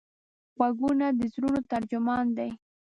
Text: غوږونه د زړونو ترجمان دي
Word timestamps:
غوږونه 0.55 1.07
د 1.17 1.19
زړونو 1.33 1.59
ترجمان 1.71 2.25
دي 2.37 2.49